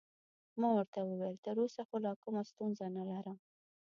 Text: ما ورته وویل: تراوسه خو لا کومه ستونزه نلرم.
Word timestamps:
ما 0.59 0.69
ورته 0.77 0.99
وویل: 1.03 1.35
تراوسه 1.45 1.81
خو 1.87 1.95
لا 2.05 2.13
کومه 2.23 2.41
ستونزه 2.51 2.85
نلرم. 2.95 3.37